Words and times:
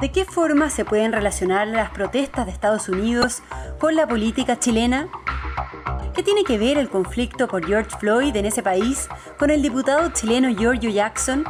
¿De 0.00 0.12
qué 0.12 0.24
forma 0.24 0.70
se 0.70 0.84
pueden 0.84 1.12
relacionar 1.12 1.66
las 1.66 1.90
protestas 1.90 2.46
de 2.46 2.52
Estados 2.52 2.88
Unidos 2.88 3.42
con 3.80 3.96
la 3.96 4.06
política 4.06 4.56
chilena? 4.56 5.08
¿Qué 6.14 6.22
tiene 6.22 6.44
que 6.44 6.56
ver 6.56 6.78
el 6.78 6.88
conflicto 6.88 7.48
por 7.48 7.66
George 7.66 7.90
Floyd 7.98 8.36
en 8.36 8.46
ese 8.46 8.62
país 8.62 9.08
con 9.40 9.50
el 9.50 9.60
diputado 9.60 10.10
chileno 10.10 10.50
Giorgio 10.50 10.90
Jackson? 10.90 11.44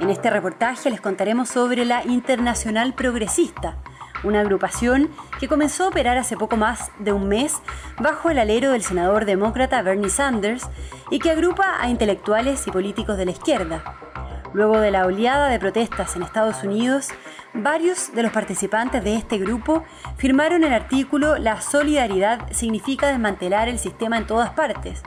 En 0.00 0.10
este 0.10 0.28
reportaje 0.28 0.90
les 0.90 1.00
contaremos 1.00 1.48
sobre 1.48 1.86
la 1.86 2.04
Internacional 2.04 2.92
Progresista, 2.92 3.78
una 4.22 4.40
agrupación 4.40 5.08
que 5.40 5.48
comenzó 5.48 5.84
a 5.84 5.88
operar 5.88 6.18
hace 6.18 6.36
poco 6.36 6.58
más 6.58 6.90
de 6.98 7.14
un 7.14 7.26
mes 7.26 7.54
bajo 7.98 8.28
el 8.28 8.38
alero 8.38 8.72
del 8.72 8.82
senador 8.82 9.24
demócrata 9.24 9.80
Bernie 9.80 10.10
Sanders 10.10 10.68
y 11.10 11.20
que 11.20 11.30
agrupa 11.30 11.80
a 11.80 11.88
intelectuales 11.88 12.66
y 12.66 12.70
políticos 12.70 13.16
de 13.16 13.24
la 13.24 13.30
izquierda. 13.30 14.07
Luego 14.54 14.80
de 14.80 14.90
la 14.90 15.06
oleada 15.06 15.48
de 15.48 15.58
protestas 15.58 16.16
en 16.16 16.22
Estados 16.22 16.62
Unidos, 16.62 17.08
varios 17.52 18.14
de 18.14 18.22
los 18.22 18.32
participantes 18.32 19.04
de 19.04 19.16
este 19.16 19.38
grupo 19.38 19.84
firmaron 20.16 20.64
el 20.64 20.72
artículo 20.72 21.36
La 21.38 21.60
solidaridad 21.60 22.50
significa 22.50 23.08
desmantelar 23.08 23.68
el 23.68 23.78
sistema 23.78 24.16
en 24.16 24.26
todas 24.26 24.50
partes. 24.50 25.02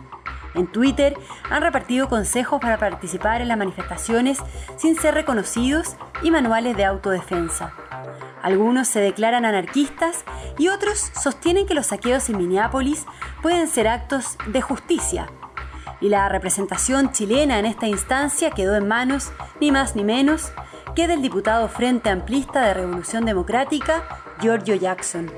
En 0.54 0.68
Twitter 0.68 1.18
han 1.50 1.64
repartido 1.64 2.10
consejos 2.10 2.60
para 2.60 2.78
participar 2.78 3.42
en 3.42 3.48
las 3.48 3.58
manifestaciones 3.58 4.40
sin 4.78 4.96
ser 4.96 5.14
reconocidos 5.14 5.96
y 6.22 6.30
manuales 6.30 6.76
de 6.78 6.86
autodefensa. 6.86 7.74
Algunos 8.42 8.88
se 8.88 9.00
declaran 9.00 9.46
anarquistas 9.46 10.26
y 10.58 10.68
otros 10.68 11.12
sostienen 11.20 11.68
que 11.68 11.74
los 11.74 11.88
saqueos 11.88 12.30
en 12.30 12.38
Minneapolis 12.38 13.06
pueden 13.42 13.68
ser 13.68 13.88
actos 13.88 14.38
de 14.48 14.62
justicia. 14.62 15.28
Y 16.02 16.10
la 16.10 16.28
representación 16.30 17.12
chilena 17.12 17.60
en 17.60 17.68
esta 17.68 17.88
instancia 17.88 18.50
quedó 18.50 18.76
en 18.76 18.88
manos, 18.88 19.32
ni 19.60 19.72
más 19.72 19.96
ni 19.96 20.04
menos, 20.04 20.52
que 20.96 21.08
del 21.08 21.22
diputado 21.22 21.70
Frente 21.70 22.10
Amplista 22.10 22.66
de 22.66 22.74
Revolución 22.74 23.24
Democrática, 23.24 24.04
Giorgio 24.42 24.74
Jackson. 24.74 25.32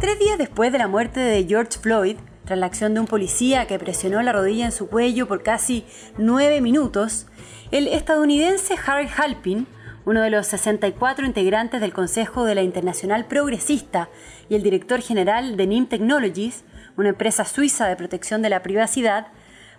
Tres 0.00 0.18
días 0.18 0.38
después 0.38 0.72
de 0.72 0.78
la 0.78 0.88
muerte 0.88 1.20
de 1.20 1.44
George 1.44 1.78
Floyd, 1.80 2.16
tras 2.44 2.58
la 2.58 2.66
acción 2.66 2.94
de 2.94 3.00
un 3.00 3.06
policía 3.06 3.68
que 3.68 3.78
presionó 3.78 4.20
la 4.22 4.32
rodilla 4.32 4.64
en 4.64 4.72
su 4.72 4.88
cuello 4.88 5.28
por 5.28 5.44
casi 5.44 5.86
nueve 6.18 6.60
minutos, 6.60 7.28
el 7.70 7.86
estadounidense 7.86 8.74
Harry 8.84 9.08
Halpin, 9.16 9.68
uno 10.04 10.22
de 10.22 10.30
los 10.30 10.46
64 10.48 11.26
integrantes 11.26 11.80
del 11.80 11.92
Consejo 11.92 12.44
de 12.44 12.54
la 12.54 12.62
Internacional 12.62 13.26
Progresista 13.26 14.08
y 14.48 14.54
el 14.54 14.62
director 14.62 15.00
general 15.00 15.56
de 15.56 15.66
NIM 15.66 15.86
Technologies, 15.86 16.64
una 16.96 17.10
empresa 17.10 17.44
suiza 17.44 17.86
de 17.86 17.96
protección 17.96 18.42
de 18.42 18.50
la 18.50 18.62
privacidad, 18.62 19.28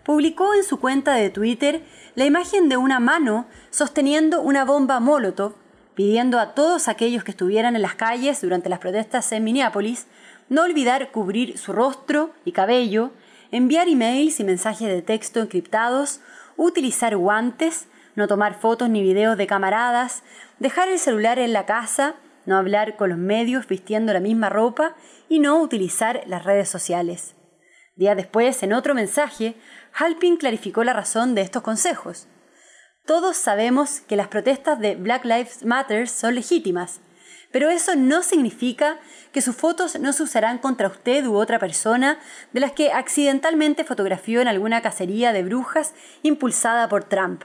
publicó 0.04 0.54
en 0.54 0.64
su 0.64 0.80
cuenta 0.80 1.14
de 1.14 1.30
Twitter 1.30 1.82
la 2.16 2.26
imagen 2.26 2.70
de 2.70 2.78
una 2.78 3.00
mano 3.00 3.48
sosteniendo 3.70 4.42
una 4.42 4.66
bomba 4.66 5.00
Molotov, 5.00 5.56
pidiendo 5.96 6.40
a 6.40 6.54
todos 6.54 6.88
aquellos 6.88 7.24
que 7.24 7.32
estuvieran 7.32 7.76
en 7.76 7.82
las 7.82 7.96
calles 7.96 8.42
durante 8.42 8.70
las 8.70 8.80
protestas 8.80 9.32
en 9.32 9.44
Minneapolis 9.44 10.08
no 10.50 10.64
olvidar 10.64 11.12
cubrir 11.12 11.58
su 11.58 11.72
rostro 11.74 12.32
y 12.46 12.52
cabello, 12.52 13.12
enviar 13.52 13.88
emails 13.88 14.40
y 14.40 14.44
mensajes 14.44 14.88
de 14.88 15.02
texto 15.02 15.40
encriptados 15.40 16.20
utilizar 16.58 17.16
guantes, 17.18 17.88
no 18.16 18.28
tomar 18.28 18.60
fotos 18.60 18.90
ni 18.90 19.02
videos 19.02 19.38
de 19.38 19.48
camaradas, 19.48 20.24
dejar 20.60 20.90
el 20.90 21.00
celular 21.00 21.40
en 21.40 21.54
la 21.54 21.66
casa, 21.66 22.16
no 22.46 22.58
hablar 22.58 22.96
con 22.96 23.10
los 23.10 23.18
medios 23.18 23.68
vistiendo 23.68 24.14
la 24.14 24.20
misma 24.20 24.50
ropa 24.50 24.96
y 25.30 25.40
no 25.40 25.60
utilizar 25.62 26.24
las 26.28 26.44
redes 26.44 26.70
sociales. 26.70 27.36
Días 27.96 28.18
después, 28.18 28.64
en 28.64 28.74
otro 28.74 28.96
mensaje, 28.96 29.56
Halpin 29.94 30.38
clarificó 30.38 30.84
la 30.84 30.94
razón 30.94 31.36
de 31.36 31.42
estos 31.42 31.62
consejos. 31.62 32.28
Todos 33.06 33.38
sabemos 33.38 34.00
que 34.02 34.16
las 34.16 34.30
protestas 34.30 34.80
de 34.80 34.96
Black 34.96 35.26
Lives 35.26 35.64
Matter 35.64 36.08
son 36.08 36.36
legítimas, 36.36 37.02
pero 37.52 37.70
eso 37.70 37.96
no 37.96 38.24
significa 38.24 38.98
que 39.32 39.42
sus 39.42 39.56
fotos 39.56 40.00
no 40.00 40.12
se 40.12 40.24
usarán 40.24 40.58
contra 40.58 40.88
usted 40.88 41.26
u 41.26 41.36
otra 41.36 41.60
persona 41.60 42.18
de 42.52 42.62
las 42.62 42.72
que 42.72 42.92
accidentalmente 42.92 43.84
fotografió 43.84 44.42
en 44.42 44.48
alguna 44.48 44.82
cacería 44.82 45.34
de 45.34 45.44
brujas 45.44 45.94
impulsada 46.24 46.90
por 46.90 47.04
Trump. 47.04 47.44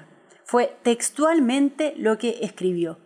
Fue 0.51 0.79
textualmente 0.83 1.93
lo 1.99 2.17
que 2.17 2.39
escribió. 2.41 2.99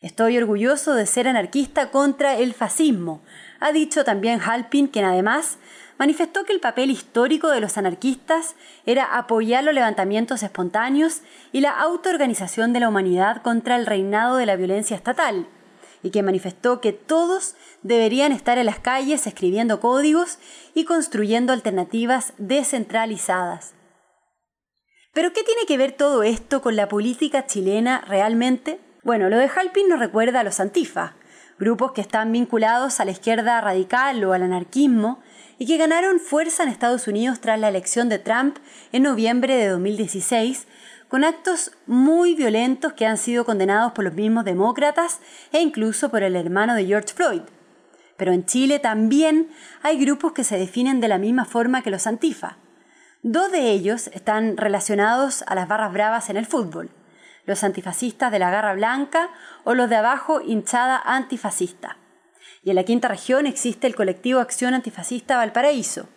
Estoy 0.00 0.36
orgulloso 0.36 0.94
de 0.94 1.06
ser 1.06 1.28
anarquista 1.28 1.92
contra 1.92 2.38
el 2.38 2.54
fascismo, 2.54 3.22
ha 3.60 3.70
dicho 3.70 4.02
también 4.02 4.40
Halpin, 4.40 4.88
quien 4.88 5.04
además 5.04 5.58
manifestó 5.96 6.44
que 6.44 6.52
el 6.52 6.58
papel 6.58 6.90
histórico 6.90 7.50
de 7.50 7.60
los 7.60 7.78
anarquistas 7.78 8.56
era 8.84 9.16
apoyar 9.16 9.62
los 9.62 9.74
levantamientos 9.74 10.42
espontáneos 10.42 11.22
y 11.52 11.60
la 11.60 11.70
autoorganización 11.70 12.72
de 12.72 12.80
la 12.80 12.88
humanidad 12.88 13.42
contra 13.42 13.76
el 13.76 13.86
reinado 13.86 14.36
de 14.36 14.46
la 14.46 14.56
violencia 14.56 14.96
estatal, 14.96 15.46
y 16.02 16.10
que 16.10 16.24
manifestó 16.24 16.80
que 16.80 16.92
todos 16.92 17.54
deberían 17.82 18.32
estar 18.32 18.58
en 18.58 18.66
las 18.66 18.80
calles 18.80 19.28
escribiendo 19.28 19.78
códigos 19.78 20.40
y 20.74 20.84
construyendo 20.84 21.52
alternativas 21.52 22.32
descentralizadas. 22.38 23.75
¿Pero 25.16 25.32
qué 25.32 25.42
tiene 25.44 25.64
que 25.66 25.78
ver 25.78 25.92
todo 25.92 26.22
esto 26.24 26.60
con 26.60 26.76
la 26.76 26.88
política 26.88 27.46
chilena 27.46 28.02
realmente? 28.06 28.78
Bueno, 29.02 29.30
lo 29.30 29.38
de 29.38 29.48
Halpin 29.48 29.88
nos 29.88 29.98
recuerda 29.98 30.40
a 30.40 30.44
los 30.44 30.60
Antifa, 30.60 31.14
grupos 31.58 31.92
que 31.92 32.02
están 32.02 32.30
vinculados 32.32 33.00
a 33.00 33.06
la 33.06 33.12
izquierda 33.12 33.58
radical 33.62 34.22
o 34.24 34.34
al 34.34 34.42
anarquismo 34.42 35.22
y 35.58 35.64
que 35.64 35.78
ganaron 35.78 36.20
fuerza 36.20 36.64
en 36.64 36.68
Estados 36.68 37.08
Unidos 37.08 37.40
tras 37.40 37.58
la 37.58 37.70
elección 37.70 38.10
de 38.10 38.18
Trump 38.18 38.58
en 38.92 39.04
noviembre 39.04 39.56
de 39.56 39.68
2016 39.68 40.66
con 41.08 41.24
actos 41.24 41.72
muy 41.86 42.34
violentos 42.34 42.92
que 42.92 43.06
han 43.06 43.16
sido 43.16 43.46
condenados 43.46 43.92
por 43.92 44.04
los 44.04 44.12
mismos 44.12 44.44
demócratas 44.44 45.20
e 45.50 45.62
incluso 45.62 46.10
por 46.10 46.24
el 46.24 46.36
hermano 46.36 46.74
de 46.74 46.84
George 46.84 47.14
Floyd. 47.14 47.40
Pero 48.18 48.34
en 48.34 48.44
Chile 48.44 48.80
también 48.80 49.48
hay 49.82 49.98
grupos 49.98 50.32
que 50.32 50.44
se 50.44 50.58
definen 50.58 51.00
de 51.00 51.08
la 51.08 51.16
misma 51.16 51.46
forma 51.46 51.80
que 51.80 51.90
los 51.90 52.06
antifa. 52.06 52.58
Dos 53.28 53.50
de 53.50 53.72
ellos 53.72 54.06
están 54.12 54.56
relacionados 54.56 55.42
a 55.48 55.56
las 55.56 55.66
barras 55.66 55.92
bravas 55.92 56.30
en 56.30 56.36
el 56.36 56.46
fútbol, 56.46 56.90
los 57.44 57.64
antifascistas 57.64 58.30
de 58.30 58.38
la 58.38 58.52
Garra 58.52 58.72
Blanca 58.74 59.30
o 59.64 59.74
los 59.74 59.90
de 59.90 59.96
abajo 59.96 60.40
hinchada 60.40 61.02
antifascista. 61.04 61.96
Y 62.62 62.70
en 62.70 62.76
la 62.76 62.84
quinta 62.84 63.08
región 63.08 63.46
existe 63.46 63.88
el 63.88 63.96
colectivo 63.96 64.38
Acción 64.38 64.74
Antifascista 64.74 65.38
Valparaíso, 65.38 66.08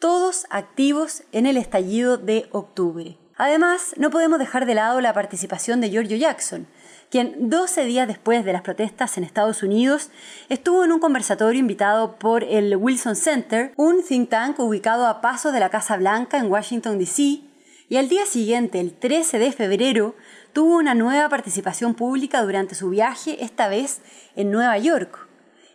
todos 0.00 0.46
activos 0.48 1.22
en 1.32 1.44
el 1.44 1.58
estallido 1.58 2.16
de 2.16 2.48
octubre. 2.50 3.18
Además, 3.36 3.92
no 3.98 4.08
podemos 4.08 4.38
dejar 4.38 4.64
de 4.64 4.74
lado 4.74 5.02
la 5.02 5.12
participación 5.12 5.82
de 5.82 5.90
Giorgio 5.90 6.16
Jackson, 6.16 6.66
quien 7.10 7.48
12 7.48 7.84
días 7.84 8.06
después 8.06 8.44
de 8.44 8.52
las 8.52 8.62
protestas 8.62 9.16
en 9.16 9.24
Estados 9.24 9.62
Unidos 9.62 10.10
estuvo 10.48 10.84
en 10.84 10.92
un 10.92 11.00
conversatorio 11.00 11.60
invitado 11.60 12.16
por 12.16 12.44
el 12.44 12.76
Wilson 12.76 13.16
Center, 13.16 13.72
un 13.76 14.02
think 14.04 14.28
tank 14.28 14.58
ubicado 14.58 15.06
a 15.06 15.20
pasos 15.20 15.52
de 15.52 15.60
la 15.60 15.70
Casa 15.70 15.96
Blanca 15.96 16.38
en 16.38 16.50
Washington, 16.50 16.98
D.C., 16.98 17.42
y 17.90 17.96
al 17.96 18.10
día 18.10 18.26
siguiente, 18.26 18.80
el 18.80 18.92
13 18.92 19.38
de 19.38 19.50
febrero, 19.50 20.14
tuvo 20.52 20.76
una 20.76 20.94
nueva 20.94 21.30
participación 21.30 21.94
pública 21.94 22.42
durante 22.42 22.74
su 22.74 22.90
viaje, 22.90 23.42
esta 23.42 23.68
vez 23.68 24.02
en 24.36 24.50
Nueva 24.50 24.76
York. 24.76 25.26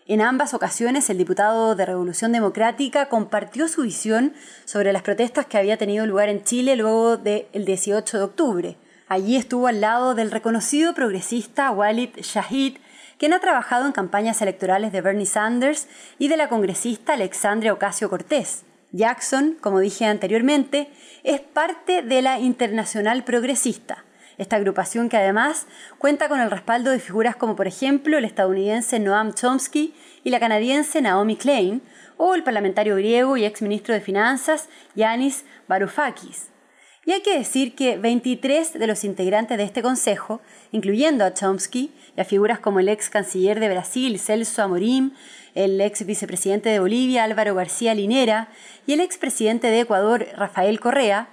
En 0.05 0.21
ambas 0.21 0.53
ocasiones, 0.53 1.09
el 1.09 1.17
diputado 1.17 1.75
de 1.75 1.87
Revolución 1.87 2.31
Democrática 2.31 3.09
compartió 3.09 3.67
su 3.67 3.81
visión 3.81 4.33
sobre 4.65 4.93
las 4.93 5.01
protestas 5.01 5.47
que 5.47 5.57
había 5.57 5.77
tenido 5.77 6.05
lugar 6.05 6.29
en 6.29 6.43
Chile 6.43 6.75
luego 6.75 7.17
del 7.17 7.47
18 7.65 8.17
de 8.17 8.23
octubre. 8.23 8.77
Allí 9.13 9.35
estuvo 9.35 9.67
al 9.67 9.79
lado 9.79 10.15
del 10.15 10.31
reconocido 10.31 10.95
progresista 10.95 11.69
Walid 11.69 12.17
Shahid, 12.17 12.77
quien 13.19 13.33
ha 13.33 13.39
trabajado 13.39 13.85
en 13.85 13.91
campañas 13.91 14.41
electorales 14.41 14.91
de 14.91 15.01
Bernie 15.01 15.27
Sanders 15.27 15.87
y 16.17 16.29
de 16.29 16.37
la 16.37 16.49
congresista 16.49 17.13
Alexandria 17.13 17.73
Ocasio 17.73 18.09
Cortés. 18.09 18.63
Jackson, 18.91 19.55
como 19.61 19.81
dije 19.81 20.05
anteriormente, 20.05 20.89
es 21.23 21.41
parte 21.41 22.01
de 22.01 22.23
la 22.23 22.39
Internacional 22.39 23.23
Progresista, 23.23 24.03
esta 24.39 24.55
agrupación 24.55 25.09
que 25.09 25.17
además 25.17 25.67
cuenta 25.99 26.27
con 26.27 26.39
el 26.39 26.49
respaldo 26.49 26.89
de 26.89 26.97
figuras 26.97 27.35
como 27.35 27.55
por 27.55 27.67
ejemplo 27.67 28.17
el 28.17 28.25
estadounidense 28.25 28.97
Noam 28.97 29.35
Chomsky 29.35 29.93
y 30.23 30.31
la 30.31 30.39
canadiense 30.39 31.03
Naomi 31.03 31.35
Klein, 31.35 31.83
o 32.17 32.33
el 32.33 32.41
parlamentario 32.41 32.95
griego 32.95 33.37
y 33.37 33.45
exministro 33.45 33.93
de 33.93 34.01
Finanzas 34.01 34.69
Yanis 34.95 35.45
Varoufakis. 35.67 36.52
Y 37.05 37.11
hay 37.11 37.21
que 37.21 37.37
decir 37.37 37.75
que 37.75 37.97
23 37.97 38.73
de 38.73 38.87
los 38.87 39.03
integrantes 39.03 39.57
de 39.57 39.65
este 39.65 39.81
consejo, 39.81 40.39
incluyendo 40.71 41.25
a 41.25 41.33
Chomsky 41.33 41.91
y 42.15 42.21
a 42.21 42.23
figuras 42.23 42.59
como 42.59 42.79
el 42.79 42.87
ex 42.87 43.09
canciller 43.09 43.59
de 43.59 43.67
Brasil 43.67 44.17
Celso 44.19 44.63
Amorim, 44.63 45.11
el 45.53 45.79
ex 45.81 46.05
vicepresidente 46.05 46.69
de 46.69 46.79
Bolivia 46.79 47.25
Álvaro 47.25 47.55
García 47.55 47.93
Linera 47.93 48.47
y 48.87 48.93
el 48.93 49.01
ex 49.01 49.17
presidente 49.17 49.67
de 49.67 49.81
Ecuador 49.81 50.27
Rafael 50.37 50.79
Correa, 50.79 51.27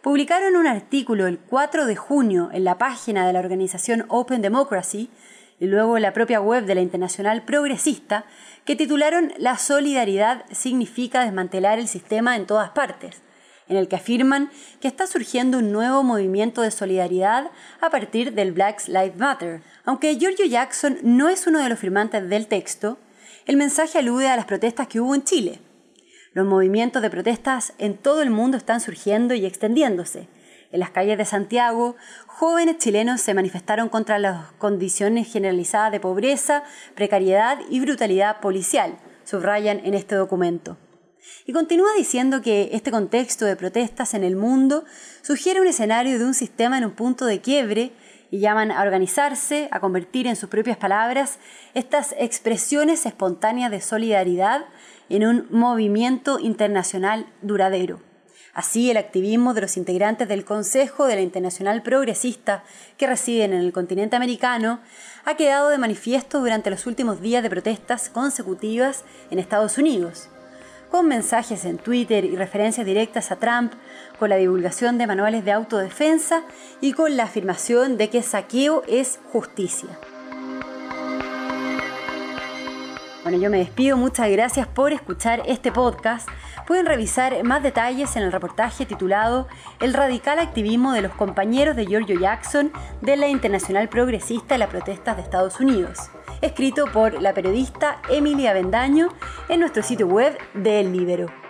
publicaron 0.00 0.54
un 0.54 0.68
artículo 0.68 1.26
el 1.26 1.40
4 1.40 1.86
de 1.86 1.96
junio 1.96 2.50
en 2.52 2.62
la 2.62 2.78
página 2.78 3.26
de 3.26 3.32
la 3.32 3.40
organización 3.40 4.04
Open 4.08 4.42
Democracy 4.42 5.10
y 5.58 5.66
luego 5.66 5.96
en 5.96 6.02
la 6.02 6.12
propia 6.12 6.40
web 6.40 6.66
de 6.66 6.76
la 6.76 6.82
Internacional 6.82 7.42
Progresista 7.42 8.26
que 8.64 8.76
titularon 8.76 9.32
La 9.38 9.58
solidaridad 9.58 10.44
significa 10.52 11.24
desmantelar 11.24 11.80
el 11.80 11.88
sistema 11.88 12.36
en 12.36 12.46
todas 12.46 12.70
partes, 12.70 13.22
en 13.68 13.76
el 13.76 13.88
que 13.88 13.96
afirman 13.96 14.50
que 14.80 14.88
está 14.88 15.06
surgiendo 15.06 15.58
un 15.58 15.72
nuevo 15.72 16.02
movimiento 16.02 16.62
de 16.62 16.70
solidaridad 16.70 17.50
a 17.80 17.90
partir 17.90 18.32
del 18.34 18.52
Black 18.52 18.86
Lives 18.86 19.16
Matter. 19.16 19.62
Aunque 19.84 20.16
Giorgio 20.16 20.46
Jackson 20.46 20.98
no 21.02 21.28
es 21.28 21.46
uno 21.46 21.58
de 21.58 21.68
los 21.68 21.78
firmantes 21.78 22.28
del 22.28 22.46
texto, 22.46 22.98
el 23.46 23.56
mensaje 23.56 23.98
alude 23.98 24.28
a 24.28 24.36
las 24.36 24.46
protestas 24.46 24.88
que 24.88 25.00
hubo 25.00 25.14
en 25.14 25.24
Chile. 25.24 25.60
Los 26.32 26.46
movimientos 26.46 27.00
de 27.02 27.10
protestas 27.10 27.72
en 27.78 27.96
todo 27.96 28.22
el 28.22 28.30
mundo 28.30 28.56
están 28.56 28.80
surgiendo 28.80 29.34
y 29.34 29.46
extendiéndose. 29.46 30.28
En 30.72 30.80
las 30.80 30.90
calles 30.90 31.16
de 31.16 31.24
Santiago, 31.24 31.96
jóvenes 32.26 32.78
chilenos 32.78 33.20
se 33.20 33.34
manifestaron 33.34 33.88
contra 33.88 34.18
las 34.18 34.52
condiciones 34.58 35.32
generalizadas 35.32 35.92
de 35.92 36.00
pobreza, 36.00 36.64
precariedad 36.94 37.58
y 37.70 37.80
brutalidad 37.80 38.40
policial, 38.40 38.98
subrayan 39.24 39.80
en 39.84 39.94
este 39.94 40.16
documento. 40.16 40.76
Y 41.46 41.52
continúa 41.52 41.92
diciendo 41.96 42.42
que 42.42 42.70
este 42.72 42.90
contexto 42.90 43.44
de 43.44 43.56
protestas 43.56 44.14
en 44.14 44.24
el 44.24 44.36
mundo 44.36 44.84
sugiere 45.22 45.60
un 45.60 45.68
escenario 45.68 46.18
de 46.18 46.24
un 46.24 46.34
sistema 46.34 46.78
en 46.78 46.84
un 46.84 46.92
punto 46.92 47.24
de 47.24 47.40
quiebre 47.40 47.92
y 48.30 48.40
llaman 48.40 48.72
a 48.72 48.82
organizarse, 48.82 49.68
a 49.70 49.80
convertir 49.80 50.26
en 50.26 50.36
sus 50.36 50.48
propias 50.48 50.76
palabras 50.76 51.38
estas 51.74 52.14
expresiones 52.18 53.06
espontáneas 53.06 53.70
de 53.70 53.80
solidaridad 53.80 54.66
en 55.08 55.24
un 55.24 55.46
movimiento 55.50 56.40
internacional 56.40 57.26
duradero. 57.42 58.00
Así, 58.52 58.90
el 58.90 58.96
activismo 58.96 59.52
de 59.52 59.60
los 59.60 59.76
integrantes 59.76 60.28
del 60.28 60.44
Consejo 60.44 61.06
de 61.06 61.14
la 61.14 61.20
Internacional 61.20 61.82
Progresista 61.82 62.64
que 62.96 63.06
residen 63.06 63.52
en 63.52 63.60
el 63.60 63.72
continente 63.72 64.16
americano 64.16 64.80
ha 65.26 65.36
quedado 65.36 65.68
de 65.68 65.78
manifiesto 65.78 66.40
durante 66.40 66.70
los 66.70 66.86
últimos 66.86 67.20
días 67.20 67.42
de 67.42 67.50
protestas 67.50 68.08
consecutivas 68.08 69.04
en 69.30 69.38
Estados 69.38 69.76
Unidos 69.76 70.30
con 70.90 71.08
mensajes 71.08 71.64
en 71.64 71.78
Twitter 71.78 72.24
y 72.24 72.36
referencias 72.36 72.86
directas 72.86 73.30
a 73.30 73.36
Trump, 73.36 73.72
con 74.18 74.30
la 74.30 74.36
divulgación 74.36 74.98
de 74.98 75.06
manuales 75.06 75.44
de 75.44 75.52
autodefensa 75.52 76.42
y 76.80 76.92
con 76.92 77.16
la 77.16 77.24
afirmación 77.24 77.96
de 77.96 78.10
que 78.10 78.22
saqueo 78.22 78.82
es 78.88 79.18
justicia. 79.32 79.90
Bueno, 83.22 83.38
yo 83.38 83.50
me 83.50 83.58
despido, 83.58 83.96
muchas 83.96 84.30
gracias 84.30 84.68
por 84.68 84.92
escuchar 84.92 85.42
este 85.46 85.72
podcast. 85.72 86.28
Pueden 86.64 86.86
revisar 86.86 87.42
más 87.42 87.60
detalles 87.60 88.14
en 88.14 88.22
el 88.22 88.30
reportaje 88.30 88.86
titulado 88.86 89.48
El 89.80 89.94
radical 89.94 90.38
activismo 90.38 90.92
de 90.92 91.02
los 91.02 91.12
compañeros 91.12 91.74
de 91.74 91.86
Giorgio 91.86 92.20
Jackson 92.20 92.70
de 93.00 93.16
la 93.16 93.26
Internacional 93.26 93.88
Progresista 93.88 94.54
en 94.54 94.60
las 94.60 94.70
protestas 94.70 95.16
de 95.16 95.22
Estados 95.22 95.58
Unidos 95.58 96.10
escrito 96.40 96.86
por 96.86 97.20
la 97.20 97.34
periodista 97.34 98.00
Emilia 98.08 98.52
Bendaño 98.52 99.08
en 99.48 99.60
nuestro 99.60 99.82
sitio 99.82 100.06
web 100.06 100.36
de 100.54 100.80
El 100.80 100.92
Libero. 100.92 101.45